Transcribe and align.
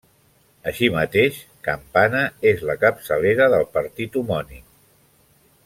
Així 0.69 0.87
mateix, 0.95 1.37
Campana 1.67 2.23
és 2.53 2.65
la 2.71 2.77
capçalera 2.85 3.51
del 3.55 3.69
partit 3.77 4.19
homònim. 4.23 4.65